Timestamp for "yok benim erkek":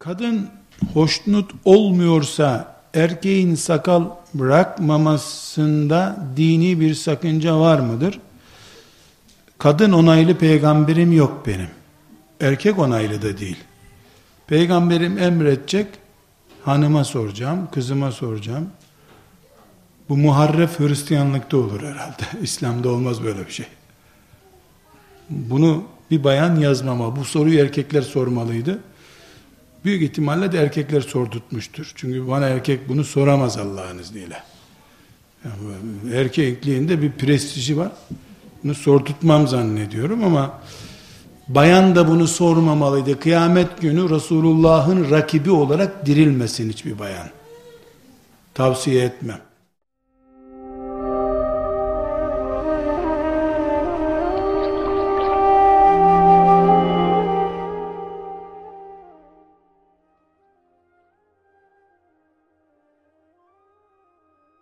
11.12-12.78